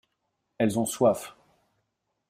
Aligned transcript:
Elles 0.57 0.79
ont 0.79 0.87
soif. 0.87 1.35